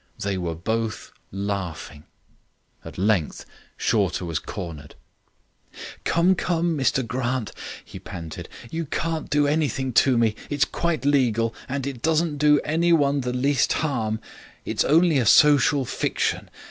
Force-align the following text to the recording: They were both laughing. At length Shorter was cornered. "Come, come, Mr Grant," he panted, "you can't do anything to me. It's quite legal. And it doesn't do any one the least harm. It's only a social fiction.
They 0.17 0.35
were 0.35 0.55
both 0.55 1.11
laughing. 1.31 2.05
At 2.83 2.97
length 2.97 3.45
Shorter 3.77 4.25
was 4.25 4.39
cornered. 4.39 4.95
"Come, 6.05 6.33
come, 6.33 6.75
Mr 6.75 7.05
Grant," 7.05 7.51
he 7.85 7.99
panted, 7.99 8.49
"you 8.71 8.87
can't 8.87 9.29
do 9.29 9.45
anything 9.45 9.93
to 9.93 10.17
me. 10.17 10.33
It's 10.49 10.65
quite 10.65 11.05
legal. 11.05 11.53
And 11.69 11.85
it 11.85 12.01
doesn't 12.01 12.37
do 12.39 12.59
any 12.65 12.91
one 12.91 13.21
the 13.21 13.31
least 13.31 13.73
harm. 13.73 14.19
It's 14.65 14.83
only 14.83 15.19
a 15.19 15.25
social 15.27 15.85
fiction. 15.85 16.49